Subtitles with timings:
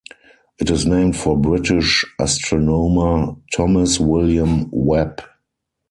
[0.59, 5.21] It is named for British astronomer Thomas William Webb.